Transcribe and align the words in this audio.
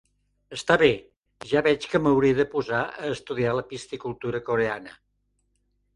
Està 0.55 0.77
bé, 0.83 0.87
ja 1.51 1.61
veig 1.67 1.85
que 1.91 2.01
m'hauré 2.05 2.31
de 2.41 2.47
posar 2.55 2.81
a 3.05 3.11
estudiar 3.19 3.53
la 3.59 3.67
piscicultura 3.75 4.45
coreana. 4.49 5.01